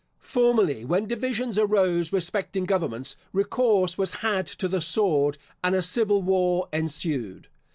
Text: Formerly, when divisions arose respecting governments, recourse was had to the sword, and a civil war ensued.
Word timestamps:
Formerly, 0.17 0.83
when 0.83 1.05
divisions 1.05 1.59
arose 1.59 2.11
respecting 2.11 2.65
governments, 2.65 3.17
recourse 3.33 3.99
was 3.99 4.13
had 4.25 4.47
to 4.47 4.67
the 4.67 4.81
sword, 4.81 5.37
and 5.63 5.75
a 5.75 5.83
civil 5.83 6.23
war 6.23 6.67
ensued. 6.73 7.49